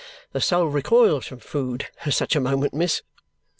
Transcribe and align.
The 0.31 0.41
soul 0.41 0.65
recoils 0.65 1.27
from 1.27 1.41
food 1.41 1.89
at 2.07 2.15
such 2.15 2.35
a 2.35 2.39
moment, 2.39 2.73
miss." 2.73 3.03